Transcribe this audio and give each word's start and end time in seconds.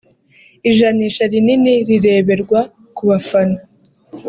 ijanisha 0.69 1.23
rinini 1.31 1.73
rireberwa 1.87 2.59
ku 2.95 3.03
bafana 3.09 3.59